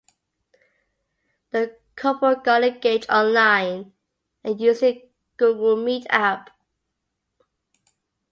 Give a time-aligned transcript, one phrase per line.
[1.51, 3.93] The couple got engaged online
[4.43, 5.03] using
[5.37, 6.49] the Google Meet app.